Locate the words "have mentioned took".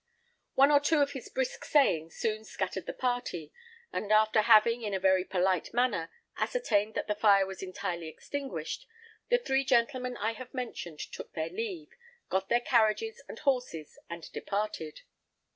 10.33-11.33